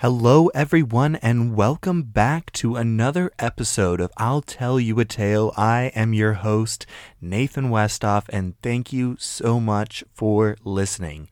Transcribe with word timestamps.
Hello, 0.00 0.46
everyone, 0.54 1.16
and 1.16 1.56
welcome 1.56 2.04
back 2.04 2.52
to 2.52 2.76
another 2.76 3.32
episode 3.40 4.00
of 4.00 4.12
I'll 4.16 4.42
Tell 4.42 4.78
You 4.78 5.00
a 5.00 5.04
Tale. 5.04 5.52
I 5.56 5.90
am 5.92 6.12
your 6.14 6.34
host, 6.34 6.86
Nathan 7.20 7.68
Westoff, 7.68 8.26
and 8.28 8.54
thank 8.62 8.92
you 8.92 9.16
so 9.18 9.58
much 9.58 10.04
for 10.14 10.56
listening. 10.62 11.28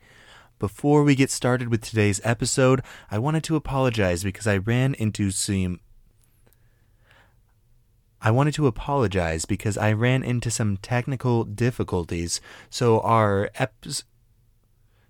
Before 0.58 1.04
we 1.04 1.14
get 1.14 1.30
started 1.30 1.68
with 1.68 1.80
today's 1.80 2.20
episode, 2.24 2.82
I 3.08 3.20
wanted 3.20 3.44
to 3.44 3.54
apologize 3.54 4.24
because 4.24 4.48
I 4.48 4.56
ran 4.56 4.94
into 4.94 5.30
some. 5.30 5.78
I 8.20 8.32
wanted 8.32 8.54
to 8.54 8.66
apologize 8.66 9.44
because 9.44 9.78
I 9.78 9.92
ran 9.92 10.24
into 10.24 10.50
some 10.50 10.78
technical 10.78 11.44
difficulties, 11.44 12.40
so 12.68 12.98
our 13.02 13.48
episode 13.54 14.06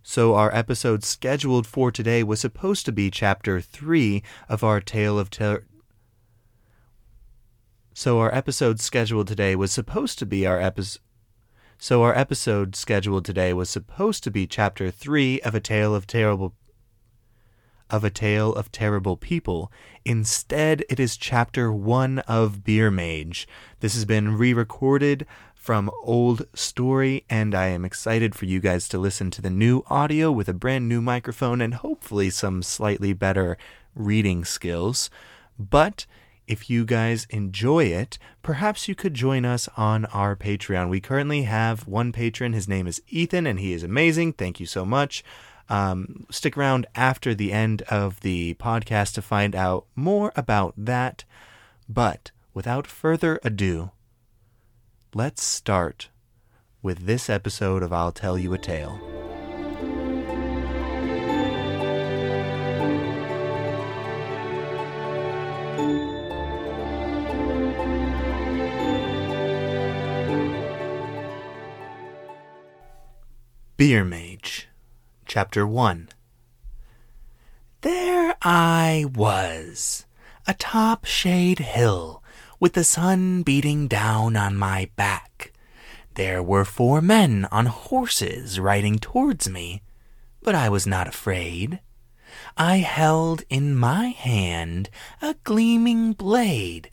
so, 0.08 0.36
our 0.36 0.54
episode 0.54 1.02
scheduled 1.02 1.66
for 1.66 1.90
today 1.90 2.22
was 2.22 2.38
supposed 2.38 2.86
to 2.86 2.92
be 2.92 3.10
chapter 3.10 3.60
3 3.60 4.22
of 4.48 4.62
our 4.62 4.80
Tale 4.80 5.18
of 5.18 5.30
Terror. 5.30 5.66
So, 7.92 8.20
our 8.20 8.32
episode 8.32 8.78
scheduled 8.78 9.26
today 9.26 9.56
was 9.56 9.72
supposed 9.72 10.20
to 10.20 10.24
be 10.24 10.46
our 10.46 10.60
episode. 10.60 11.02
So, 11.76 12.04
our 12.04 12.16
episode 12.16 12.76
scheduled 12.76 13.24
today 13.24 13.52
was 13.52 13.68
supposed 13.68 14.22
to 14.22 14.30
be 14.30 14.46
chapter 14.46 14.92
3 14.92 15.40
of 15.40 15.56
A 15.56 15.60
Tale 15.60 15.92
of 15.92 16.06
Terrible. 16.06 16.54
Of 17.90 18.04
a 18.04 18.10
Tale 18.10 18.54
of 18.54 18.70
Terrible 18.70 19.16
People. 19.16 19.72
Instead, 20.04 20.84
it 20.88 21.00
is 21.00 21.16
chapter 21.16 21.72
1 21.72 22.20
of 22.20 22.62
Beer 22.62 22.92
Mage. 22.92 23.48
This 23.80 23.94
has 23.94 24.04
been 24.04 24.38
re 24.38 24.54
recorded 24.54 25.26
from 25.66 25.90
Old 26.04 26.46
Story, 26.54 27.24
and 27.28 27.52
I 27.52 27.66
am 27.66 27.84
excited 27.84 28.36
for 28.36 28.44
you 28.44 28.60
guys 28.60 28.86
to 28.86 28.98
listen 28.98 29.32
to 29.32 29.42
the 29.42 29.50
new 29.50 29.82
audio 29.88 30.30
with 30.30 30.48
a 30.48 30.54
brand 30.54 30.88
new 30.88 31.02
microphone 31.02 31.60
and 31.60 31.74
hopefully 31.74 32.30
some 32.30 32.62
slightly 32.62 33.12
better 33.12 33.58
reading 33.92 34.44
skills. 34.44 35.10
But 35.58 36.06
if 36.46 36.70
you 36.70 36.84
guys 36.84 37.26
enjoy 37.30 37.86
it, 37.86 38.16
perhaps 38.44 38.86
you 38.86 38.94
could 38.94 39.14
join 39.14 39.44
us 39.44 39.68
on 39.76 40.04
our 40.06 40.36
Patreon. 40.36 40.88
We 40.88 41.00
currently 41.00 41.42
have 41.42 41.88
one 41.88 42.12
patron. 42.12 42.52
His 42.52 42.68
name 42.68 42.86
is 42.86 43.02
Ethan, 43.08 43.44
and 43.44 43.58
he 43.58 43.72
is 43.72 43.82
amazing. 43.82 44.34
Thank 44.34 44.60
you 44.60 44.66
so 44.66 44.84
much. 44.84 45.24
Um, 45.68 46.26
stick 46.30 46.56
around 46.56 46.86
after 46.94 47.34
the 47.34 47.52
end 47.52 47.82
of 47.90 48.20
the 48.20 48.54
podcast 48.54 49.14
to 49.14 49.20
find 49.20 49.56
out 49.56 49.86
more 49.96 50.32
about 50.36 50.74
that. 50.76 51.24
But 51.88 52.30
without 52.54 52.86
further 52.86 53.40
ado, 53.42 53.90
let's 55.16 55.42
start 55.42 56.10
with 56.82 57.06
this 57.06 57.30
episode 57.30 57.82
of 57.82 57.90
I'll 57.90 58.12
Tell 58.12 58.36
You 58.36 58.52
a 58.52 58.58
Tale. 58.58 59.00
Beer 73.78 74.04
Mage, 74.04 74.68
Chapter 75.24 75.66
1 75.66 76.10
There 77.80 78.36
I 78.42 79.06
was, 79.14 80.04
atop 80.46 81.06
Shade 81.06 81.60
Hill, 81.60 82.22
with 82.58 82.72
the 82.72 82.84
sun 82.84 83.42
beating 83.42 83.88
down 83.88 84.36
on 84.36 84.56
my 84.56 84.90
back. 84.96 85.52
There 86.14 86.42
were 86.42 86.64
four 86.64 87.00
men 87.00 87.46
on 87.52 87.66
horses 87.66 88.58
riding 88.58 88.98
towards 88.98 89.48
me, 89.48 89.82
but 90.42 90.54
I 90.54 90.68
was 90.68 90.86
not 90.86 91.08
afraid. 91.08 91.80
I 92.56 92.78
held 92.78 93.42
in 93.48 93.74
my 93.74 94.08
hand 94.08 94.88
a 95.20 95.34
gleaming 95.44 96.12
blade 96.12 96.90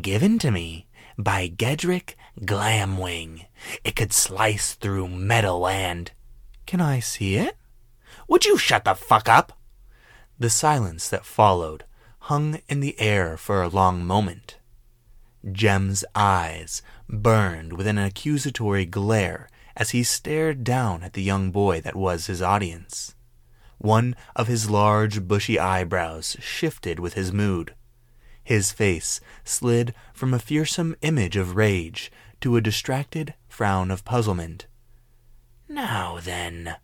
given 0.00 0.38
to 0.40 0.50
me 0.50 0.86
by 1.16 1.48
Gedrick 1.48 2.14
Glamwing. 2.40 3.46
It 3.84 3.96
could 3.96 4.12
slice 4.12 4.74
through 4.74 5.08
metal 5.08 5.66
and. 5.66 6.10
Can 6.66 6.80
I 6.80 7.00
see 7.00 7.36
it? 7.36 7.56
Would 8.28 8.44
you 8.44 8.58
shut 8.58 8.84
the 8.84 8.94
fuck 8.94 9.28
up? 9.28 9.58
The 10.38 10.50
silence 10.50 11.08
that 11.08 11.24
followed 11.24 11.84
hung 12.20 12.60
in 12.68 12.80
the 12.80 12.98
air 13.00 13.36
for 13.36 13.62
a 13.62 13.68
long 13.68 14.04
moment. 14.04 14.57
Jem's 15.52 16.04
eyes 16.14 16.82
burned 17.08 17.72
with 17.72 17.86
an 17.86 17.98
accusatory 17.98 18.84
glare 18.84 19.48
as 19.76 19.90
he 19.90 20.02
stared 20.02 20.64
down 20.64 21.02
at 21.02 21.12
the 21.12 21.22
young 21.22 21.50
boy 21.50 21.80
that 21.80 21.96
was 21.96 22.26
his 22.26 22.42
audience. 22.42 23.14
One 23.78 24.16
of 24.34 24.48
his 24.48 24.68
large, 24.68 25.26
bushy 25.26 25.58
eyebrows 25.58 26.36
shifted 26.40 26.98
with 26.98 27.14
his 27.14 27.32
mood. 27.32 27.74
His 28.42 28.72
face 28.72 29.20
slid 29.44 29.94
from 30.12 30.34
a 30.34 30.38
fearsome 30.38 30.96
image 31.00 31.36
of 31.36 31.54
rage 31.54 32.10
to 32.40 32.56
a 32.56 32.60
distracted 32.60 33.34
frown 33.48 33.90
of 33.90 34.04
puzzlement. 34.04 34.66
Now 35.68 36.18
then, 36.20 36.76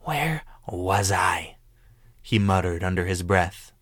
where 0.00 0.42
was 0.66 1.12
I? 1.12 1.56
he 2.22 2.38
muttered 2.38 2.82
under 2.82 3.06
his 3.06 3.22
breath. 3.22 3.72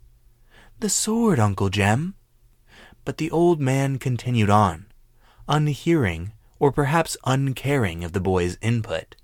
The 0.81 0.89
sword, 0.89 1.39
Uncle 1.39 1.69
Jem. 1.69 2.15
But 3.11 3.19
the 3.19 3.33
old 3.33 3.61
man 3.61 3.99
continued 3.99 4.51
on, 4.51 4.87
unhearing 5.49 6.31
or 6.61 6.71
perhaps 6.71 7.17
uncaring 7.25 8.05
of 8.05 8.13
the 8.13 8.21
boy's 8.21 8.57
input. 8.63 9.17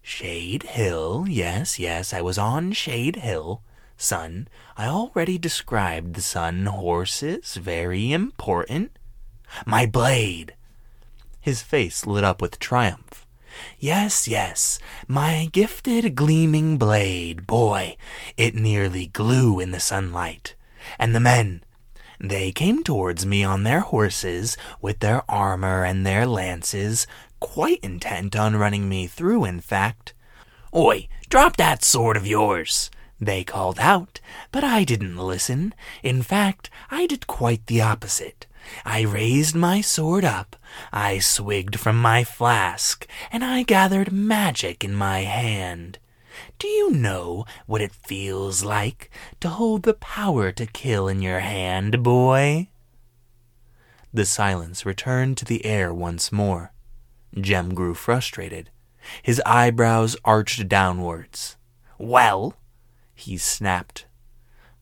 Shade 0.00 0.62
Hill, 0.62 1.26
yes, 1.28 1.78
yes, 1.78 2.14
I 2.14 2.22
was 2.22 2.38
on 2.38 2.72
Shade 2.72 3.16
Hill. 3.16 3.60
Son, 3.98 4.48
I 4.78 4.86
already 4.86 5.36
described 5.36 6.14
the 6.14 6.22
sun 6.22 6.64
horses, 6.64 7.56
very 7.56 8.14
important. 8.14 8.98
My 9.66 9.84
blade! 9.84 10.54
His 11.38 11.60
face 11.60 12.06
lit 12.06 12.24
up 12.24 12.40
with 12.40 12.58
triumph. 12.58 13.26
Yes, 13.78 14.26
yes, 14.26 14.78
my 15.06 15.50
gifted 15.52 16.14
gleaming 16.14 16.78
blade, 16.78 17.46
boy, 17.46 17.98
it 18.38 18.54
nearly 18.54 19.06
glue 19.06 19.60
in 19.60 19.70
the 19.70 19.80
sunlight. 19.80 20.54
And 20.98 21.14
the 21.14 21.20
men, 21.20 21.62
they 22.20 22.52
came 22.52 22.82
towards 22.82 23.24
me 23.24 23.44
on 23.44 23.62
their 23.62 23.80
horses, 23.80 24.56
with 24.80 25.00
their 25.00 25.22
armor 25.30 25.84
and 25.84 26.04
their 26.04 26.26
lances, 26.26 27.06
quite 27.40 27.80
intent 27.80 28.34
on 28.34 28.56
running 28.56 28.88
me 28.88 29.06
through, 29.06 29.44
in 29.44 29.60
fact. 29.60 30.14
Oi, 30.74 31.08
drop 31.28 31.56
that 31.56 31.84
sword 31.84 32.16
of 32.16 32.26
yours! 32.26 32.90
They 33.20 33.42
called 33.42 33.80
out, 33.80 34.20
but 34.52 34.62
I 34.62 34.84
didn't 34.84 35.16
listen. 35.16 35.74
In 36.02 36.22
fact, 36.22 36.70
I 36.90 37.06
did 37.06 37.26
quite 37.26 37.66
the 37.66 37.80
opposite. 37.80 38.46
I 38.84 39.00
raised 39.02 39.54
my 39.54 39.80
sword 39.80 40.24
up, 40.24 40.56
I 40.92 41.18
swigged 41.18 41.80
from 41.80 42.00
my 42.00 42.22
flask, 42.22 43.06
and 43.32 43.44
I 43.44 43.62
gathered 43.62 44.12
magic 44.12 44.84
in 44.84 44.94
my 44.94 45.20
hand. 45.20 45.98
Do 46.58 46.68
you 46.68 46.90
know 46.90 47.44
what 47.66 47.80
it 47.80 47.92
feels 47.92 48.64
like 48.64 49.10
to 49.40 49.48
hold 49.48 49.82
the 49.82 49.94
power 49.94 50.52
to 50.52 50.66
kill 50.66 51.08
in 51.08 51.22
your 51.22 51.40
hand, 51.40 52.02
boy? 52.02 52.68
The 54.12 54.24
silence 54.24 54.86
returned 54.86 55.36
to 55.38 55.44
the 55.44 55.64
air 55.64 55.92
once 55.92 56.32
more. 56.32 56.72
Jem 57.38 57.74
grew 57.74 57.94
frustrated. 57.94 58.70
His 59.22 59.40
eyebrows 59.44 60.16
arched 60.24 60.68
downwards. 60.68 61.56
Well, 61.98 62.54
he 63.14 63.36
snapped. 63.36 64.06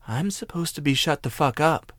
I'm 0.07 0.31
supposed 0.31 0.75
to 0.75 0.81
be 0.81 0.93
shut 0.93 1.23
the 1.23 1.29
fuck 1.29 1.59
up. 1.59 1.91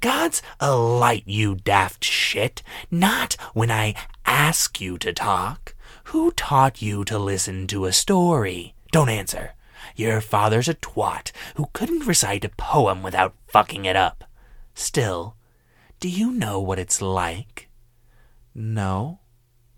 God's 0.00 0.42
a 0.60 0.76
light, 0.76 1.24
you 1.26 1.56
daft 1.56 2.04
shit, 2.04 2.62
not 2.90 3.36
when 3.54 3.70
I 3.70 3.94
ask 4.24 4.80
you 4.80 4.98
to 4.98 5.12
talk. 5.12 5.74
Who 6.04 6.30
taught 6.32 6.82
you 6.82 7.04
to 7.06 7.18
listen 7.18 7.66
to 7.68 7.86
a 7.86 7.92
story? 7.92 8.74
Don't 8.92 9.08
answer. 9.08 9.54
Your 9.96 10.20
father's 10.20 10.68
a 10.68 10.74
twat 10.74 11.32
who 11.56 11.66
couldn't 11.72 12.06
recite 12.06 12.44
a 12.44 12.50
poem 12.50 13.02
without 13.02 13.34
fucking 13.48 13.84
it 13.84 13.96
up. 13.96 14.24
Still, 14.74 15.34
do 15.98 16.08
you 16.08 16.30
know 16.30 16.60
what 16.60 16.78
it's 16.78 17.02
like? 17.02 17.68
No. 18.54 19.20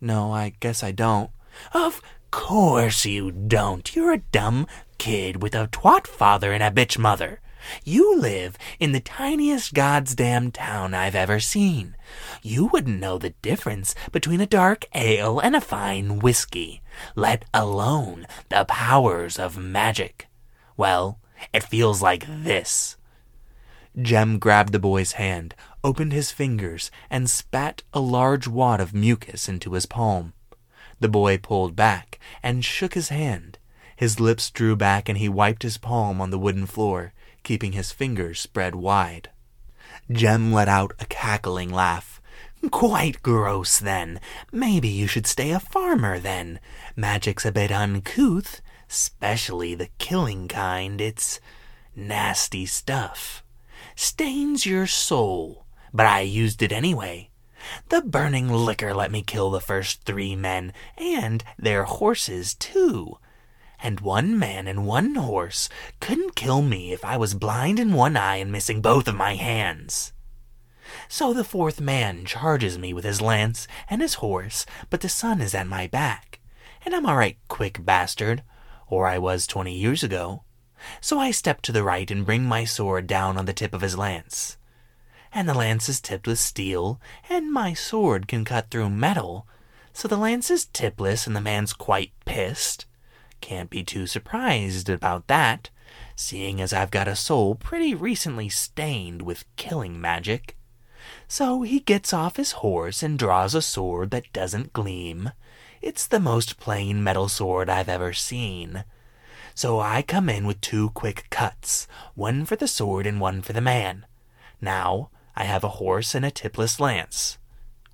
No, 0.00 0.32
I 0.32 0.54
guess 0.60 0.82
I 0.82 0.90
don't. 0.90 1.30
Of 1.72 2.02
course 2.30 3.06
you 3.06 3.30
don't. 3.30 3.94
You're 3.94 4.12
a 4.12 4.18
dumb 4.18 4.66
kid 4.98 5.42
with 5.42 5.54
a 5.54 5.68
twat 5.68 6.06
father 6.06 6.52
and 6.52 6.62
a 6.62 6.70
bitch 6.70 6.98
mother. 6.98 7.40
You 7.84 8.18
live 8.18 8.56
in 8.78 8.92
the 8.92 9.00
tiniest 9.00 9.74
goddamn 9.74 10.52
town 10.52 10.94
I've 10.94 11.14
ever 11.14 11.40
seen. 11.40 11.96
You 12.42 12.66
wouldn't 12.66 13.00
know 13.00 13.18
the 13.18 13.34
difference 13.42 13.94
between 14.12 14.40
a 14.40 14.46
dark 14.46 14.84
ale 14.94 15.38
and 15.38 15.56
a 15.56 15.60
fine 15.60 16.18
whiskey, 16.18 16.82
let 17.14 17.44
alone 17.54 18.26
the 18.48 18.64
powers 18.66 19.38
of 19.38 19.56
magic. 19.56 20.28
Well, 20.76 21.18
it 21.52 21.62
feels 21.62 22.02
like 22.02 22.26
this. 22.28 22.96
Jem 24.00 24.38
grabbed 24.38 24.72
the 24.72 24.78
boy's 24.78 25.12
hand, 25.12 25.54
opened 25.84 26.12
his 26.12 26.32
fingers, 26.32 26.90
and 27.08 27.30
spat 27.30 27.82
a 27.92 28.00
large 28.00 28.48
wad 28.48 28.80
of 28.80 28.92
mucus 28.92 29.48
into 29.48 29.72
his 29.72 29.86
palm. 29.86 30.32
The 30.98 31.08
boy 31.08 31.38
pulled 31.38 31.76
back 31.76 32.18
and 32.42 32.64
shook 32.64 32.94
his 32.94 33.08
hand. 33.08 33.58
His 33.96 34.18
lips 34.18 34.50
drew 34.50 34.74
back 34.74 35.08
and 35.08 35.18
he 35.18 35.28
wiped 35.28 35.62
his 35.62 35.78
palm 35.78 36.20
on 36.20 36.30
the 36.30 36.38
wooden 36.38 36.66
floor, 36.66 37.12
keeping 37.44 37.72
his 37.72 37.92
fingers 37.92 38.40
spread 38.40 38.74
wide. 38.74 39.30
Jem 40.10 40.52
let 40.52 40.68
out 40.68 40.92
a 40.98 41.06
cackling 41.06 41.70
laugh. 41.70 42.20
Quite 42.70 43.22
gross, 43.22 43.78
then. 43.78 44.20
Maybe 44.50 44.88
you 44.88 45.06
should 45.06 45.26
stay 45.26 45.50
a 45.50 45.60
farmer, 45.60 46.18
then. 46.18 46.60
Magic's 46.96 47.44
a 47.44 47.52
bit 47.52 47.70
uncouth, 47.70 48.60
especially 48.90 49.74
the 49.74 49.90
killing 49.98 50.48
kind. 50.48 51.00
It's 51.00 51.40
nasty 51.94 52.66
stuff. 52.66 53.44
Stains 53.94 54.66
your 54.66 54.86
soul, 54.86 55.66
but 55.92 56.06
I 56.06 56.20
used 56.20 56.62
it 56.62 56.72
anyway. 56.72 57.30
The 57.88 58.02
burning 58.02 58.48
liquor 58.48 58.92
let 58.92 59.10
me 59.10 59.22
kill 59.22 59.50
the 59.50 59.60
first 59.60 60.04
three 60.04 60.34
men, 60.34 60.72
and 60.98 61.44
their 61.58 61.84
horses, 61.84 62.54
too. 62.54 63.18
And 63.84 64.00
one 64.00 64.38
man 64.38 64.66
and 64.66 64.86
one 64.86 65.14
horse 65.14 65.68
couldn't 66.00 66.34
kill 66.34 66.62
me 66.62 66.94
if 66.94 67.04
I 67.04 67.18
was 67.18 67.34
blind 67.34 67.78
in 67.78 67.92
one 67.92 68.16
eye 68.16 68.36
and 68.36 68.50
missing 68.50 68.80
both 68.80 69.06
of 69.06 69.14
my 69.14 69.34
hands. 69.34 70.14
So 71.06 71.34
the 71.34 71.44
fourth 71.44 71.82
man 71.82 72.24
charges 72.24 72.78
me 72.78 72.94
with 72.94 73.04
his 73.04 73.20
lance 73.20 73.68
and 73.90 74.00
his 74.00 74.14
horse, 74.14 74.64
but 74.88 75.02
the 75.02 75.10
sun 75.10 75.42
is 75.42 75.54
at 75.54 75.66
my 75.66 75.86
back, 75.86 76.40
and 76.82 76.94
I'm 76.94 77.04
all 77.04 77.16
right, 77.16 77.36
quick 77.48 77.84
bastard, 77.84 78.42
or 78.88 79.06
I 79.06 79.18
was 79.18 79.46
twenty 79.46 79.76
years 79.76 80.02
ago. 80.02 80.44
So 81.02 81.18
I 81.18 81.30
step 81.30 81.60
to 81.62 81.72
the 81.72 81.84
right 81.84 82.10
and 82.10 82.24
bring 82.24 82.44
my 82.44 82.64
sword 82.64 83.06
down 83.06 83.36
on 83.36 83.44
the 83.44 83.52
tip 83.52 83.74
of 83.74 83.82
his 83.82 83.98
lance. 83.98 84.56
And 85.30 85.46
the 85.46 85.52
lance 85.52 85.90
is 85.90 86.00
tipped 86.00 86.26
with 86.26 86.38
steel, 86.38 87.02
and 87.28 87.52
my 87.52 87.74
sword 87.74 88.28
can 88.28 88.46
cut 88.46 88.70
through 88.70 88.88
metal, 88.88 89.46
so 89.92 90.08
the 90.08 90.16
lance 90.16 90.50
is 90.50 90.64
tipless 90.64 91.26
and 91.26 91.36
the 91.36 91.42
man's 91.42 91.74
quite 91.74 92.12
pissed. 92.24 92.86
Can't 93.40 93.70
be 93.70 93.82
too 93.82 94.06
surprised 94.06 94.88
about 94.88 95.26
that, 95.26 95.70
seeing 96.16 96.60
as 96.60 96.72
I've 96.72 96.90
got 96.90 97.08
a 97.08 97.16
soul 97.16 97.54
pretty 97.54 97.94
recently 97.94 98.48
stained 98.48 99.22
with 99.22 99.44
killing 99.56 100.00
magic. 100.00 100.56
So 101.28 101.62
he 101.62 101.80
gets 101.80 102.12
off 102.12 102.36
his 102.36 102.52
horse 102.52 103.02
and 103.02 103.18
draws 103.18 103.54
a 103.54 103.62
sword 103.62 104.10
that 104.10 104.32
doesn't 104.32 104.72
gleam. 104.72 105.32
It's 105.82 106.06
the 106.06 106.20
most 106.20 106.58
plain 106.58 107.02
metal 107.02 107.28
sword 107.28 107.68
I've 107.68 107.88
ever 107.88 108.12
seen. 108.12 108.84
So 109.54 109.78
I 109.80 110.02
come 110.02 110.28
in 110.28 110.46
with 110.46 110.60
two 110.60 110.90
quick 110.90 111.26
cuts, 111.30 111.86
one 112.14 112.44
for 112.44 112.56
the 112.56 112.66
sword 112.66 113.06
and 113.06 113.20
one 113.20 113.42
for 113.42 113.52
the 113.52 113.60
man. 113.60 114.06
Now 114.60 115.10
I 115.36 115.44
have 115.44 115.62
a 115.62 115.76
horse 115.80 116.14
and 116.14 116.24
a 116.24 116.30
tipless 116.30 116.80
lance. 116.80 117.38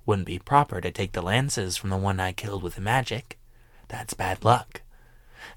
Wouldn't 0.05 0.27
be 0.27 0.39
proper 0.39 0.81
to 0.81 0.91
take 0.91 1.11
the 1.11 1.21
lances 1.21 1.77
from 1.77 1.89
the 1.89 1.97
one 1.97 2.19
I 2.19 2.31
killed 2.31 2.63
with 2.63 2.79
magic. 2.79 3.37
That's 3.89 4.13
bad 4.13 4.43
luck. 4.43 4.81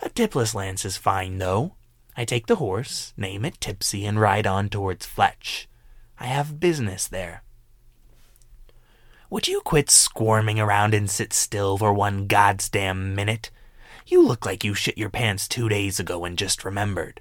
A 0.00 0.08
tipless 0.08 0.54
lance 0.54 0.84
is 0.84 0.96
fine, 0.96 1.38
though. 1.38 1.75
I 2.16 2.25
take 2.25 2.46
the 2.46 2.56
horse, 2.56 3.12
name 3.16 3.44
it 3.44 3.60
Tipsy, 3.60 4.06
and 4.06 4.20
ride 4.20 4.46
on 4.46 4.69
towards 4.69 5.06
Fletch. 5.06 5.69
I 6.19 6.26
have 6.26 6.60
business 6.60 7.08
there. 7.08 7.42
Would 9.31 9.48
you 9.48 9.60
quit 9.62 9.90
squirming 9.90 10.60
around 10.60 10.94
and 10.94 11.10
sit 11.10 11.32
still 11.32 11.76
for 11.76 11.92
one 11.92 12.26
goddamn 12.26 13.14
minute? 13.14 13.50
You 14.06 14.25
look 14.25 14.46
like 14.46 14.62
you 14.62 14.75
shit 14.75 14.98
your 14.98 15.10
pants 15.10 15.48
two 15.48 15.69
days 15.69 15.98
ago 15.98 16.25
and 16.25 16.38
just 16.38 16.64
remembered. 16.64 17.20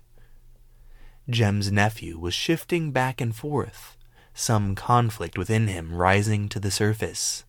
Jem's 1.30 1.72
nephew 1.72 2.20
was 2.20 2.34
shifting 2.34 2.92
back 2.92 3.22
and 3.22 3.36
forth, 3.36 3.98
some 4.34 4.76
conflict 4.76 5.38
within 5.38 5.68
him 5.68 5.96
rising 5.96 6.50
to 6.50 6.60
the 6.60 6.72
surface. 6.72 7.46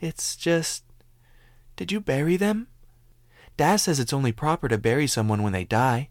It's 0.00 0.36
just. 0.36 0.84
Did 1.76 1.92
you 1.92 2.00
bury 2.00 2.36
them? 2.36 2.66
Dad 3.58 3.76
says 3.76 3.98
it's 3.98 4.12
only 4.12 4.30
proper 4.30 4.68
to 4.68 4.78
bury 4.78 5.08
someone 5.08 5.42
when 5.42 5.52
they 5.52 5.64
die. 5.64 6.08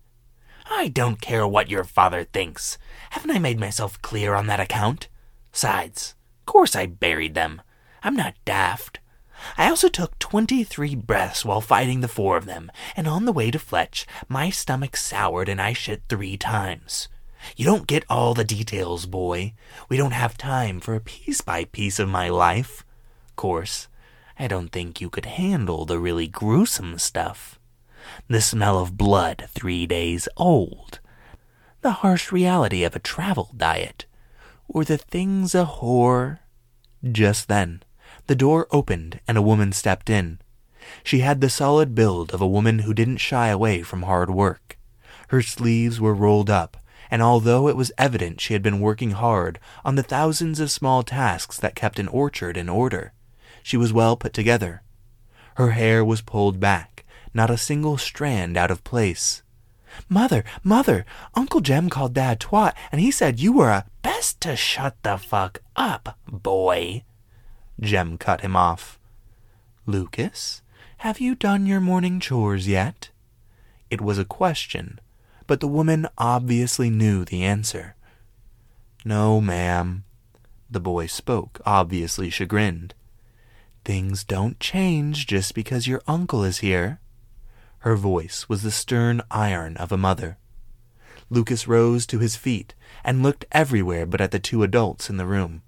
I 0.69 0.89
don't 0.89 1.21
care 1.21 1.47
what 1.47 1.69
your 1.69 1.85
father 1.85 2.25
thinks. 2.25 2.77
Haven't 3.11 3.31
I 3.31 3.39
made 3.39 3.57
myself 3.57 4.01
clear 4.01 4.35
on 4.35 4.47
that 4.47 4.59
account? 4.59 5.07
Sides, 5.53 6.13
course 6.45 6.75
I 6.75 6.87
buried 6.87 7.35
them. 7.35 7.61
I'm 8.03 8.15
not 8.15 8.35
daft. 8.43 8.99
I 9.57 9.69
also 9.69 9.87
took 9.87 10.19
23 10.19 10.95
breaths 10.95 11.45
while 11.45 11.61
fighting 11.61 12.01
the 12.01 12.09
four 12.09 12.35
of 12.35 12.45
them, 12.45 12.69
and 12.97 13.07
on 13.07 13.23
the 13.23 13.31
way 13.31 13.49
to 13.51 13.59
Fletch, 13.59 14.05
my 14.27 14.49
stomach 14.49 14.97
soured 14.97 15.47
and 15.47 15.61
I 15.61 15.71
shit 15.71 16.01
three 16.09 16.35
times. 16.35 17.07
You 17.55 17.63
don't 17.63 17.87
get 17.87 18.03
all 18.09 18.33
the 18.33 18.43
details, 18.43 19.05
boy. 19.05 19.53
We 19.87 19.95
don't 19.95 20.11
have 20.11 20.37
time 20.37 20.81
for 20.81 20.95
a 20.95 20.99
piece 20.99 21.39
by 21.39 21.63
piece 21.63 21.97
of 21.97 22.09
my 22.09 22.27
life. 22.27 22.83
Course, 23.37 23.87
I 24.39 24.47
don't 24.47 24.71
think 24.71 25.01
you 25.01 25.09
could 25.09 25.25
handle 25.25 25.85
the 25.85 25.99
really 25.99 26.27
gruesome 26.27 26.99
stuff. 26.99 27.59
The 28.27 28.41
smell 28.41 28.79
of 28.79 28.97
blood 28.97 29.49
three 29.49 29.87
days 29.87 30.29
old. 30.37 30.99
The 31.81 32.03
harsh 32.03 32.31
reality 32.31 32.83
of 32.83 32.95
a 32.95 32.99
travel 32.99 33.51
diet. 33.57 34.05
Or 34.67 34.83
the 34.83 34.97
things 34.97 35.55
a 35.55 35.65
whore. 35.65 36.39
Just 37.03 37.47
then, 37.47 37.81
the 38.27 38.35
door 38.35 38.67
opened 38.71 39.19
and 39.27 39.37
a 39.37 39.41
woman 39.41 39.71
stepped 39.71 40.09
in. 40.09 40.39
She 41.03 41.19
had 41.19 41.41
the 41.41 41.49
solid 41.49 41.95
build 41.95 42.33
of 42.33 42.41
a 42.41 42.47
woman 42.47 42.79
who 42.79 42.93
didn't 42.93 43.17
shy 43.17 43.47
away 43.47 43.81
from 43.81 44.03
hard 44.03 44.29
work. 44.29 44.77
Her 45.29 45.41
sleeves 45.41 45.99
were 45.99 46.13
rolled 46.13 46.49
up, 46.49 46.77
and 47.09 47.21
although 47.21 47.67
it 47.67 47.75
was 47.75 47.91
evident 47.97 48.39
she 48.39 48.53
had 48.53 48.61
been 48.61 48.79
working 48.79 49.11
hard 49.11 49.59
on 49.83 49.95
the 49.95 50.03
thousands 50.03 50.59
of 50.59 50.71
small 50.71 51.03
tasks 51.03 51.57
that 51.57 51.75
kept 51.75 51.99
an 51.99 52.07
orchard 52.07 52.55
in 52.55 52.69
order, 52.69 53.13
she 53.67 53.75
was 53.75 53.91
well 53.91 54.15
put 54.15 54.31
together. 54.31 54.81
Her 55.55 55.71
hair 55.71 56.05
was 56.05 56.21
pulled 56.21 56.57
back, 56.57 57.03
not 57.33 57.49
a 57.49 57.57
single 57.57 57.97
strand 57.97 58.55
out 58.55 58.71
of 58.71 58.85
place. 58.85 59.43
Mother, 60.07 60.45
mother, 60.63 61.05
Uncle 61.35 61.59
Jem 61.59 61.89
called 61.89 62.13
Dad 62.13 62.39
twat, 62.39 62.73
and 62.93 63.01
he 63.01 63.11
said 63.11 63.41
you 63.41 63.51
were 63.51 63.69
a 63.69 63.85
best 64.03 64.39
to 64.39 64.55
shut 64.55 64.95
the 65.03 65.17
fuck 65.17 65.59
up, 65.75 66.17
boy, 66.31 67.03
Jem 67.77 68.17
cut 68.17 68.39
him 68.39 68.55
off. 68.55 68.97
Lucas, 69.85 70.61
have 70.99 71.19
you 71.19 71.35
done 71.35 71.65
your 71.65 71.81
morning 71.81 72.21
chores 72.21 72.69
yet? 72.69 73.09
It 73.89 73.99
was 73.99 74.17
a 74.17 74.23
question, 74.23 74.97
but 75.45 75.59
the 75.59 75.67
woman 75.67 76.07
obviously 76.17 76.89
knew 76.89 77.25
the 77.25 77.43
answer. 77.43 77.95
No, 79.03 79.41
ma'am. 79.41 80.05
The 80.71 80.79
boy 80.79 81.07
spoke, 81.07 81.59
obviously 81.65 82.29
chagrined. 82.29 82.93
Things 83.87 84.25
don't 84.25 84.59
change 84.59 85.27
just 85.27 85.55
because 85.55 85.87
your 85.87 86.01
uncle 86.07 86.43
is 86.43 86.57
here. 86.57 86.99
Her 87.79 87.95
voice 87.95 88.49
was 88.49 88.61
the 88.61 88.69
stern 88.69 89.21
iron 89.31 89.77
of 89.77 89.93
a 89.93 89.97
mother. 89.97 90.37
Lucas 91.29 91.69
rose 91.69 92.05
to 92.07 92.19
his 92.19 92.35
feet 92.35 92.75
and 93.05 93.23
looked 93.23 93.45
everywhere 93.53 94.05
but 94.05 94.19
at 94.19 94.31
the 94.31 94.39
two 94.39 94.61
adults 94.61 95.09
in 95.09 95.15
the 95.15 95.25
room 95.25 95.61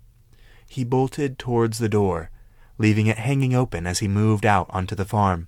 he 0.67 0.83
bolted 0.83 1.39
towards 1.39 1.79
the 1.79 1.87
door, 1.87 2.29
leaving 2.77 3.07
it 3.07 3.19
hanging 3.19 3.55
open 3.55 3.87
as 3.87 3.99
he 3.99 4.07
moved 4.09 4.45
out 4.45 4.67
onto 4.69 4.95
the 4.95 5.05
farm. 5.05 5.47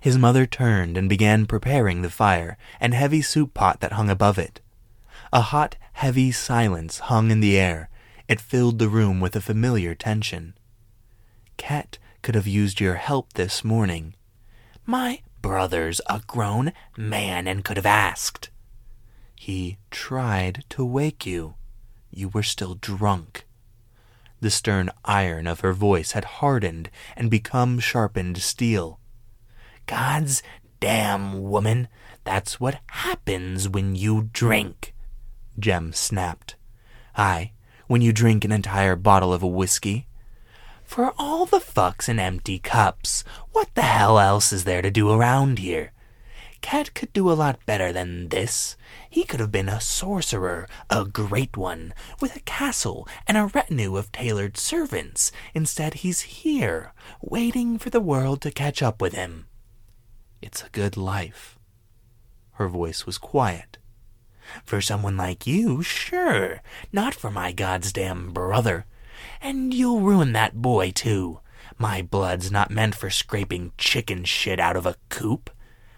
His 0.00 0.18
mother 0.18 0.46
turned 0.46 0.96
and 0.96 1.08
began 1.08 1.46
preparing 1.46 2.02
the 2.02 2.10
fire 2.10 2.58
and 2.80 2.92
heavy 2.92 3.22
soup 3.22 3.54
pot 3.54 3.78
that 3.82 3.92
hung 3.92 4.10
above 4.10 4.36
it. 4.36 4.60
A 5.32 5.42
hot, 5.42 5.76
heavy 5.92 6.32
silence 6.32 6.98
hung 6.98 7.30
in 7.30 7.38
the 7.38 7.56
air. 7.56 7.88
It 8.30 8.40
filled 8.40 8.78
the 8.78 8.88
room 8.88 9.18
with 9.18 9.34
a 9.34 9.40
familiar 9.40 9.92
tension. 9.96 10.54
Cat 11.56 11.98
could 12.22 12.36
have 12.36 12.46
used 12.46 12.78
your 12.78 12.94
help 12.94 13.32
this 13.32 13.64
morning. 13.64 14.14
My 14.86 15.22
brother's 15.42 16.00
a 16.08 16.22
grown 16.24 16.72
man 16.96 17.48
and 17.48 17.64
could 17.64 17.76
have 17.76 17.84
asked. 17.84 18.50
He 19.34 19.78
tried 19.90 20.62
to 20.68 20.84
wake 20.84 21.26
you. 21.26 21.54
You 22.12 22.28
were 22.28 22.44
still 22.44 22.76
drunk. 22.76 23.48
The 24.40 24.50
stern 24.52 24.90
iron 25.04 25.48
of 25.48 25.58
her 25.58 25.72
voice 25.72 26.12
had 26.12 26.38
hardened 26.38 26.88
and 27.16 27.32
become 27.32 27.80
sharpened 27.80 28.38
steel. 28.38 29.00
God's 29.86 30.40
damn 30.78 31.42
woman, 31.50 31.88
that's 32.22 32.60
what 32.60 32.78
happens 32.86 33.68
when 33.68 33.96
you 33.96 34.30
drink, 34.32 34.94
Jem 35.58 35.92
snapped. 35.92 36.54
Aye, 37.16 37.50
when 37.90 38.00
you 38.00 38.12
drink 38.12 38.44
an 38.44 38.52
entire 38.52 38.94
bottle 38.94 39.32
of 39.32 39.42
a 39.42 39.48
whiskey. 39.48 40.06
For 40.84 41.12
all 41.18 41.44
the 41.44 41.58
fucks 41.58 42.08
and 42.08 42.20
empty 42.20 42.60
cups, 42.60 43.24
what 43.50 43.74
the 43.74 43.82
hell 43.82 44.20
else 44.20 44.52
is 44.52 44.62
there 44.62 44.80
to 44.80 44.92
do 44.92 45.10
around 45.10 45.58
here? 45.58 45.90
Cat 46.60 46.94
could 46.94 47.12
do 47.12 47.28
a 47.28 47.34
lot 47.34 47.66
better 47.66 47.92
than 47.92 48.28
this. 48.28 48.76
He 49.08 49.24
could 49.24 49.40
have 49.40 49.50
been 49.50 49.68
a 49.68 49.80
sorcerer, 49.80 50.68
a 50.88 51.04
great 51.04 51.56
one, 51.56 51.92
with 52.20 52.36
a 52.36 52.46
castle 52.46 53.08
and 53.26 53.36
a 53.36 53.46
retinue 53.46 53.96
of 53.96 54.12
tailored 54.12 54.56
servants. 54.56 55.32
Instead, 55.52 55.94
he's 55.94 56.20
here, 56.20 56.92
waiting 57.20 57.76
for 57.76 57.90
the 57.90 57.98
world 57.98 58.40
to 58.42 58.52
catch 58.52 58.82
up 58.84 59.02
with 59.02 59.14
him. 59.14 59.46
It's 60.40 60.62
a 60.62 60.70
good 60.70 60.96
life. 60.96 61.58
Her 62.52 62.68
voice 62.68 63.04
was 63.04 63.18
quiet. 63.18 63.78
For 64.64 64.80
someone 64.80 65.16
like 65.16 65.46
you, 65.46 65.82
sure. 65.82 66.62
Not 66.92 67.14
for 67.14 67.30
my 67.30 67.52
goddamn 67.52 68.32
brother. 68.32 68.86
And 69.40 69.72
you'll 69.72 70.00
ruin 70.00 70.32
that 70.32 70.60
boy, 70.60 70.90
too. 70.90 71.40
My 71.78 72.02
blood's 72.02 72.50
not 72.50 72.70
meant 72.70 72.94
for 72.94 73.10
scraping 73.10 73.72
chicken 73.78 74.24
shit 74.24 74.60
out 74.60 74.76
of 74.76 74.86
a 74.86 74.96
coop. 75.08 75.50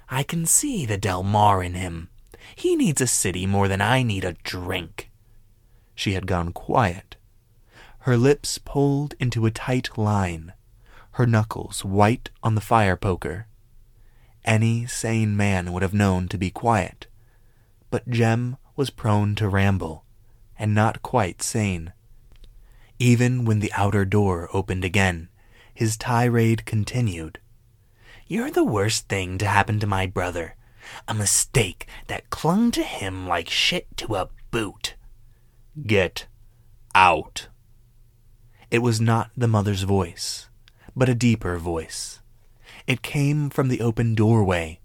I 0.08 0.22
can 0.22 0.46
see 0.46 0.86
the 0.86 0.98
Del 0.98 1.22
Mar 1.22 1.62
in 1.62 1.74
him. 1.74 2.08
He 2.54 2.76
needs 2.76 3.00
a 3.00 3.06
city 3.06 3.46
more 3.46 3.68
than 3.68 3.80
I 3.80 4.02
need 4.02 4.24
a 4.24 4.34
drink. 4.44 5.10
She 5.94 6.12
had 6.12 6.26
gone 6.26 6.52
quiet. 6.52 7.16
Her 8.00 8.16
lips 8.16 8.58
pulled 8.58 9.14
into 9.20 9.46
a 9.46 9.50
tight 9.50 9.96
line, 9.96 10.52
her 11.12 11.26
knuckles 11.26 11.84
white 11.84 12.30
on 12.42 12.54
the 12.54 12.60
fire 12.60 12.96
poker. 12.96 13.46
Any 14.44 14.86
sane 14.86 15.36
man 15.36 15.72
would 15.72 15.82
have 15.82 15.94
known 15.94 16.26
to 16.28 16.38
be 16.38 16.50
quiet, 16.50 17.06
but 17.92 18.08
Jem 18.08 18.56
was 18.74 18.88
prone 18.88 19.34
to 19.34 19.46
ramble, 19.46 20.06
and 20.58 20.74
not 20.74 21.02
quite 21.02 21.42
sane. 21.42 21.92
Even 22.98 23.44
when 23.44 23.60
the 23.60 23.72
outer 23.74 24.06
door 24.06 24.48
opened 24.54 24.82
again, 24.82 25.28
his 25.74 25.98
tirade 25.98 26.64
continued. 26.64 27.38
You're 28.26 28.50
the 28.50 28.64
worst 28.64 29.08
thing 29.08 29.36
to 29.36 29.46
happen 29.46 29.78
to 29.78 29.86
my 29.86 30.06
brother. 30.06 30.56
A 31.06 31.12
mistake 31.12 31.86
that 32.06 32.30
clung 32.30 32.70
to 32.70 32.82
him 32.82 33.28
like 33.28 33.50
shit 33.50 33.94
to 33.98 34.14
a 34.14 34.30
boot. 34.50 34.94
Get 35.86 36.26
out. 36.94 37.48
It 38.70 38.78
was 38.78 39.02
not 39.02 39.30
the 39.36 39.48
mother's 39.48 39.82
voice, 39.82 40.48
but 40.96 41.10
a 41.10 41.14
deeper 41.14 41.58
voice. 41.58 42.20
It 42.86 43.02
came 43.02 43.50
from 43.50 43.68
the 43.68 43.82
open 43.82 44.14
doorway, 44.14 44.80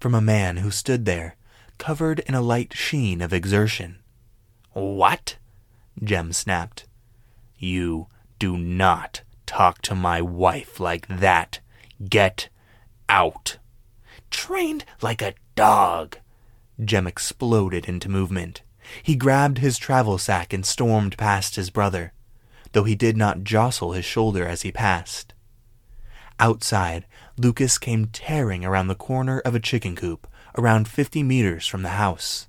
from 0.00 0.12
a 0.12 0.20
man 0.20 0.56
who 0.56 0.72
stood 0.72 1.04
there, 1.04 1.36
covered 1.78 2.20
in 2.20 2.34
a 2.34 2.42
light 2.42 2.74
sheen 2.74 3.20
of 3.20 3.32
exertion. 3.32 3.98
What? 4.72 5.36
Jem 6.02 6.32
snapped. 6.32 6.86
You 7.56 8.08
do 8.38 8.56
not 8.56 9.22
talk 9.46 9.82
to 9.82 9.94
my 9.94 10.20
wife 10.20 10.78
like 10.78 11.08
that. 11.08 11.60
Get 12.08 12.48
out. 13.08 13.58
Trained 14.30 14.84
like 15.00 15.22
a 15.22 15.34
dog. 15.54 16.18
Jem 16.84 17.06
exploded 17.06 17.88
into 17.88 18.08
movement. 18.08 18.62
He 19.02 19.16
grabbed 19.16 19.58
his 19.58 19.78
travel 19.78 20.18
sack 20.18 20.52
and 20.52 20.64
stormed 20.64 21.18
past 21.18 21.56
his 21.56 21.70
brother, 21.70 22.12
though 22.72 22.84
he 22.84 22.94
did 22.94 23.16
not 23.16 23.42
jostle 23.42 23.92
his 23.92 24.04
shoulder 24.04 24.46
as 24.46 24.62
he 24.62 24.70
passed. 24.70 25.34
Outside, 26.38 27.04
Lucas 27.36 27.78
came 27.78 28.06
tearing 28.06 28.64
around 28.64 28.86
the 28.86 28.94
corner 28.94 29.40
of 29.40 29.54
a 29.54 29.60
chicken 29.60 29.96
coop 29.96 30.27
around 30.56 30.88
fifty 30.88 31.22
meters 31.22 31.66
from 31.66 31.82
the 31.82 31.90
house. 31.90 32.48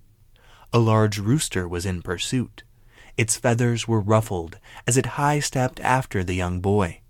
A 0.71 0.79
large 0.79 1.17
rooster 1.19 1.67
was 1.67 1.85
in 1.85 2.01
pursuit. 2.01 2.63
Its 3.17 3.35
feathers 3.35 3.87
were 3.87 3.99
ruffled 3.99 4.59
as 4.87 4.95
it 4.95 5.17
high 5.17 5.39
stepped 5.39 5.79
after 5.81 6.23
the 6.23 6.35
young 6.35 6.61
boy. 6.61 7.01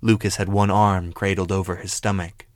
Lucas 0.00 0.36
had 0.36 0.48
one 0.48 0.70
arm 0.70 1.12
cradled 1.12 1.52
over 1.52 1.76
his 1.76 1.92
stomach, 1.92 2.46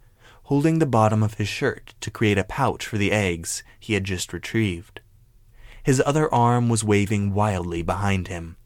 holding 0.45 0.79
the 0.79 0.87
bottom 0.87 1.23
of 1.23 1.35
his 1.35 1.47
shirt 1.47 1.95
to 2.01 2.11
create 2.11 2.39
a 2.39 2.45
pouch 2.45 2.85
for 2.85 2.99
the 2.99 3.13
eggs 3.13 3.63
he 3.79 3.95
had 3.95 4.03
just 4.03 4.33
retrieved. 4.33 5.01
His 5.83 6.03
other 6.05 6.33
arm 6.35 6.69
was 6.69 6.83
waving 6.83 7.35
wildly 7.35 7.83
behind 7.83 8.29
him. 8.29 8.57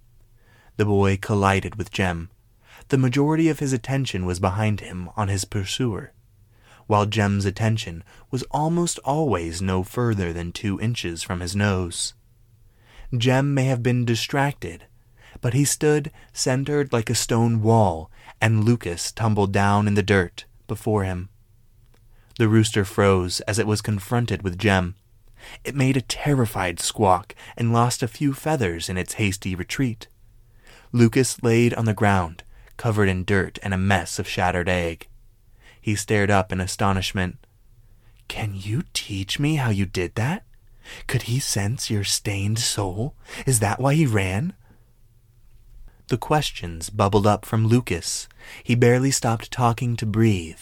The 0.76 0.86
boy 0.86 1.18
collided 1.18 1.76
with 1.76 1.90
Jem. 1.90 2.30
The 2.88 2.98
majority 2.98 3.48
of 3.50 3.58
his 3.58 3.72
attention 3.74 4.24
was 4.24 4.40
behind 4.40 4.80
him 4.80 5.10
on 5.14 5.28
his 5.28 5.44
pursuer, 5.44 6.13
while 6.86 7.06
Jem's 7.06 7.44
attention 7.44 8.04
was 8.30 8.42
almost 8.50 8.98
always 9.04 9.62
no 9.62 9.82
further 9.82 10.32
than 10.32 10.52
two 10.52 10.80
inches 10.80 11.22
from 11.22 11.40
his 11.40 11.56
nose. 11.56 12.14
Jem 13.16 13.54
may 13.54 13.64
have 13.64 13.82
been 13.82 14.04
distracted, 14.04 14.86
but 15.40 15.54
he 15.54 15.64
stood 15.64 16.10
centered 16.32 16.92
like 16.92 17.10
a 17.10 17.14
stone 17.14 17.62
wall, 17.62 18.10
and 18.40 18.64
Lucas 18.64 19.12
tumbled 19.12 19.52
down 19.52 19.86
in 19.86 19.94
the 19.94 20.02
dirt 20.02 20.44
before 20.66 21.04
him. 21.04 21.28
The 22.38 22.48
rooster 22.48 22.84
froze 22.84 23.40
as 23.40 23.58
it 23.58 23.66
was 23.66 23.80
confronted 23.80 24.42
with 24.42 24.58
Jem. 24.58 24.96
It 25.62 25.74
made 25.74 25.96
a 25.96 26.02
terrified 26.02 26.80
squawk 26.80 27.34
and 27.56 27.72
lost 27.72 28.02
a 28.02 28.08
few 28.08 28.32
feathers 28.32 28.88
in 28.88 28.96
its 28.96 29.14
hasty 29.14 29.54
retreat. 29.54 30.08
Lucas 30.90 31.42
laid 31.42 31.74
on 31.74 31.84
the 31.84 31.94
ground, 31.94 32.42
covered 32.76 33.08
in 33.08 33.24
dirt 33.24 33.58
and 33.62 33.72
a 33.74 33.78
mess 33.78 34.18
of 34.18 34.28
shattered 34.28 34.68
egg. 34.68 35.08
He 35.84 35.96
stared 35.96 36.30
up 36.30 36.50
in 36.50 36.62
astonishment. 36.62 37.36
Can 38.26 38.54
you 38.54 38.84
teach 38.94 39.38
me 39.38 39.56
how 39.56 39.68
you 39.68 39.84
did 39.84 40.14
that? 40.14 40.46
Could 41.06 41.24
he 41.24 41.38
sense 41.38 41.90
your 41.90 42.04
stained 42.04 42.58
soul? 42.58 43.14
Is 43.44 43.60
that 43.60 43.78
why 43.78 43.92
he 43.92 44.06
ran? 44.06 44.54
The 46.06 46.16
questions 46.16 46.88
bubbled 46.88 47.26
up 47.26 47.44
from 47.44 47.66
Lucas. 47.66 48.30
He 48.62 48.74
barely 48.74 49.10
stopped 49.10 49.50
talking 49.50 49.94
to 49.96 50.06
breathe. 50.06 50.60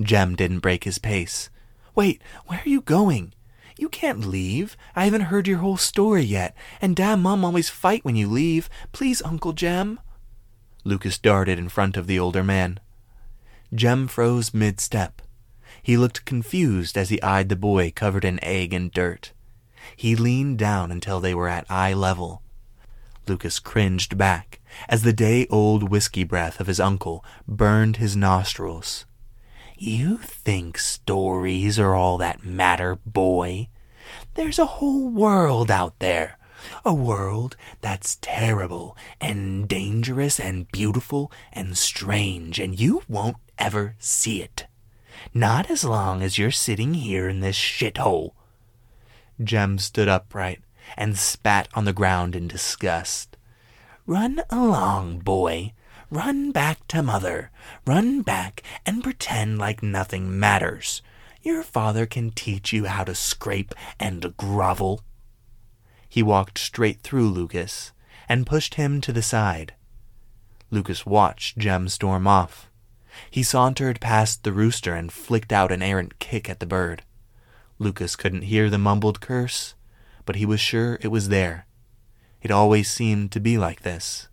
Jem 0.00 0.34
didn't 0.34 0.60
break 0.60 0.84
his 0.84 0.96
pace. 0.96 1.50
Wait, 1.94 2.22
where 2.46 2.62
are 2.64 2.68
you 2.70 2.80
going? 2.80 3.34
You 3.76 3.90
can't 3.90 4.24
leave. 4.24 4.78
I 4.96 5.04
haven't 5.04 5.28
heard 5.28 5.46
your 5.46 5.58
whole 5.58 5.76
story 5.76 6.22
yet, 6.22 6.56
and 6.80 6.96
Dad 6.96 7.12
and 7.12 7.22
Mom 7.22 7.44
always 7.44 7.68
fight 7.68 8.02
when 8.02 8.16
you 8.16 8.30
leave. 8.30 8.70
Please, 8.92 9.20
Uncle 9.26 9.52
Jem. 9.52 10.00
Lucas 10.84 11.18
darted 11.18 11.58
in 11.58 11.68
front 11.68 11.98
of 11.98 12.06
the 12.06 12.18
older 12.18 12.42
man. 12.42 12.80
Jem 13.74 14.06
froze 14.06 14.54
mid-step. 14.54 15.20
He 15.82 15.96
looked 15.96 16.24
confused 16.24 16.96
as 16.96 17.08
he 17.08 17.20
eyed 17.22 17.48
the 17.48 17.56
boy 17.56 17.90
covered 17.94 18.24
in 18.24 18.42
egg 18.42 18.72
and 18.72 18.90
dirt. 18.92 19.32
He 19.96 20.14
leaned 20.16 20.58
down 20.58 20.90
until 20.92 21.20
they 21.20 21.34
were 21.34 21.48
at 21.48 21.70
eye 21.70 21.92
level. 21.92 22.42
Lucas 23.26 23.58
cringed 23.58 24.16
back 24.16 24.60
as 24.88 25.02
the 25.02 25.12
day-old 25.12 25.90
whiskey 25.90 26.24
breath 26.24 26.60
of 26.60 26.66
his 26.66 26.80
uncle 26.80 27.24
burned 27.48 27.96
his 27.96 28.16
nostrils. 28.16 29.06
You 29.76 30.18
think 30.18 30.78
stories 30.78 31.78
are 31.78 31.94
all 31.94 32.16
that 32.18 32.44
matter, 32.44 32.96
boy? 33.04 33.68
There's 34.34 34.58
a 34.58 34.66
whole 34.66 35.08
world 35.08 35.70
out 35.70 35.98
there. 35.98 36.38
A 36.84 36.94
world 36.94 37.56
that's 37.80 38.16
terrible 38.22 38.96
and 39.20 39.68
dangerous 39.68 40.40
and 40.40 40.70
beautiful 40.70 41.30
and 41.52 41.76
strange, 41.76 42.58
and 42.58 42.78
you 42.78 43.02
won't 43.08 43.36
ever 43.58 43.96
see 43.98 44.42
it. 44.42 44.66
Not 45.32 45.70
as 45.70 45.84
long 45.84 46.22
as 46.22 46.38
you're 46.38 46.50
sitting 46.50 46.94
here 46.94 47.28
in 47.28 47.40
this 47.40 47.56
shithole. 47.56 48.32
Jem 49.42 49.78
stood 49.78 50.08
upright 50.08 50.60
and 50.96 51.16
spat 51.16 51.68
on 51.74 51.84
the 51.84 51.92
ground 51.92 52.36
in 52.36 52.46
disgust. 52.46 53.36
Run 54.06 54.42
along, 54.50 55.20
boy. 55.20 55.72
Run 56.10 56.52
back 56.52 56.86
to 56.88 57.02
mother. 57.02 57.50
Run 57.86 58.22
back 58.22 58.62
and 58.84 59.02
pretend 59.02 59.58
like 59.58 59.82
nothing 59.82 60.38
matters. 60.38 61.02
Your 61.42 61.62
father 61.62 62.06
can 62.06 62.30
teach 62.30 62.72
you 62.72 62.84
how 62.84 63.04
to 63.04 63.14
scrape 63.14 63.74
and 63.98 64.36
grovel. 64.36 65.00
He 66.08 66.22
walked 66.22 66.58
straight 66.58 67.00
through 67.00 67.30
Lucas 67.30 67.92
and 68.28 68.46
pushed 68.46 68.74
him 68.74 69.00
to 69.00 69.12
the 69.12 69.22
side. 69.22 69.74
Lucas 70.70 71.04
watched 71.04 71.58
Jem 71.58 71.88
storm 71.88 72.26
off. 72.26 72.70
He 73.30 73.42
sauntered 73.42 74.00
past 74.00 74.42
the 74.42 74.52
rooster 74.52 74.94
and 74.94 75.12
flicked 75.12 75.52
out 75.52 75.72
an 75.72 75.82
errant 75.82 76.18
kick 76.18 76.48
at 76.48 76.60
the 76.60 76.66
bird. 76.66 77.02
Lucas 77.78 78.16
couldn't 78.16 78.42
hear 78.42 78.70
the 78.70 78.78
mumbled 78.78 79.20
curse, 79.20 79.74
but 80.24 80.36
he 80.36 80.46
was 80.46 80.60
sure 80.60 80.98
it 81.00 81.08
was 81.08 81.28
there. 81.28 81.66
It 82.42 82.50
always 82.50 82.90
seemed 82.90 83.32
to 83.32 83.40
be 83.40 83.58
like 83.58 83.82
this. 83.82 84.28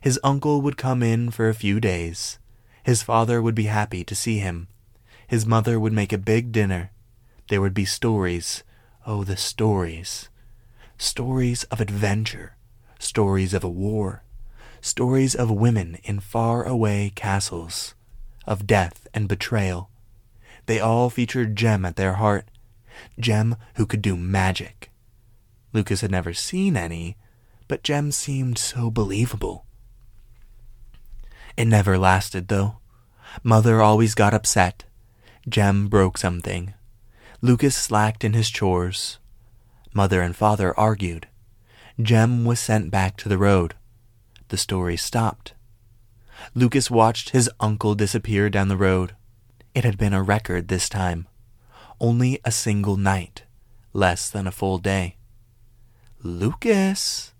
His 0.00 0.18
uncle 0.24 0.62
would 0.62 0.76
come 0.76 1.02
in 1.02 1.30
for 1.30 1.48
a 1.48 1.54
few 1.54 1.80
days. 1.80 2.38
His 2.82 3.02
father 3.02 3.42
would 3.42 3.54
be 3.54 3.64
happy 3.64 4.04
to 4.04 4.14
see 4.14 4.38
him. 4.38 4.68
His 5.26 5.46
mother 5.46 5.78
would 5.78 5.92
make 5.92 6.12
a 6.12 6.18
big 6.18 6.52
dinner. 6.52 6.90
There 7.48 7.60
would 7.60 7.74
be 7.74 7.84
stories. 7.84 8.64
Oh, 9.06 9.24
the 9.24 9.36
stories. 9.36 10.28
Stories 10.96 11.64
of 11.64 11.80
adventure. 11.80 12.56
Stories 12.98 13.52
of 13.54 13.64
a 13.64 13.68
war. 13.68 14.22
Stories 14.80 15.34
of 15.34 15.50
women 15.50 15.98
in 16.04 16.20
far 16.20 16.64
away 16.64 17.12
castles. 17.14 17.94
Of 18.50 18.66
death 18.66 19.06
and 19.14 19.28
betrayal. 19.28 19.90
They 20.66 20.80
all 20.80 21.08
featured 21.08 21.54
Jem 21.54 21.84
at 21.84 21.94
their 21.94 22.14
heart. 22.14 22.50
Jem 23.16 23.54
who 23.76 23.86
could 23.86 24.02
do 24.02 24.16
magic. 24.16 24.90
Lucas 25.72 26.00
had 26.00 26.10
never 26.10 26.34
seen 26.34 26.76
any, 26.76 27.16
but 27.68 27.84
Jem 27.84 28.10
seemed 28.10 28.58
so 28.58 28.90
believable. 28.90 29.66
It 31.56 31.66
never 31.66 31.96
lasted, 31.96 32.48
though. 32.48 32.78
Mother 33.44 33.80
always 33.80 34.16
got 34.16 34.34
upset. 34.34 34.82
Jem 35.48 35.86
broke 35.86 36.18
something. 36.18 36.74
Lucas 37.40 37.76
slacked 37.76 38.24
in 38.24 38.32
his 38.32 38.50
chores. 38.50 39.20
Mother 39.94 40.22
and 40.22 40.34
father 40.34 40.76
argued. 40.76 41.28
Jem 42.02 42.44
was 42.44 42.58
sent 42.58 42.90
back 42.90 43.16
to 43.18 43.28
the 43.28 43.38
road. 43.38 43.76
The 44.48 44.56
story 44.56 44.96
stopped. 44.96 45.54
Lucas 46.54 46.90
watched 46.90 47.30
his 47.30 47.50
uncle 47.60 47.94
disappear 47.94 48.50
down 48.50 48.68
the 48.68 48.76
road. 48.76 49.14
It 49.74 49.84
had 49.84 49.98
been 49.98 50.12
a 50.12 50.22
record 50.22 50.68
this 50.68 50.88
time. 50.88 51.28
Only 52.00 52.40
a 52.44 52.50
single 52.50 52.96
night, 52.96 53.44
less 53.92 54.30
than 54.30 54.46
a 54.46 54.52
full 54.52 54.78
day. 54.78 55.16
Lucas, 56.22 57.34